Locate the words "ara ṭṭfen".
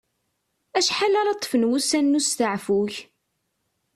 1.21-1.67